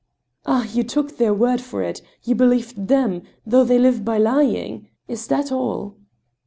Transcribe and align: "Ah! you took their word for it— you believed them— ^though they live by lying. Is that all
"Ah! 0.47 0.63
you 0.73 0.81
took 0.83 1.17
their 1.17 1.31
word 1.31 1.61
for 1.61 1.83
it— 1.83 2.01
you 2.23 2.33
believed 2.33 2.87
them— 2.87 3.21
^though 3.47 3.67
they 3.67 3.77
live 3.77 4.03
by 4.03 4.17
lying. 4.17 4.89
Is 5.07 5.27
that 5.27 5.51
all 5.51 5.95